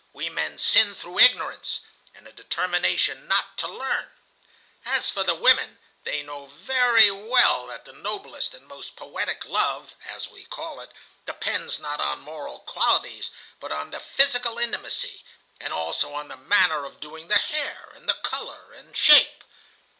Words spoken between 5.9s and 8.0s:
they know very well that the